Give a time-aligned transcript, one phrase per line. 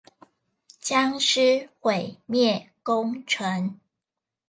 [0.03, 0.03] 殭
[1.13, 3.79] 屍毀滅工程